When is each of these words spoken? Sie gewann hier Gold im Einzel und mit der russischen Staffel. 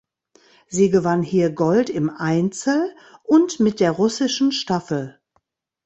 Sie 0.65 0.89
gewann 0.89 1.21
hier 1.21 1.51
Gold 1.51 1.91
im 1.91 2.09
Einzel 2.09 2.95
und 3.21 3.59
mit 3.59 3.79
der 3.79 3.91
russischen 3.91 4.51
Staffel. 4.51 5.21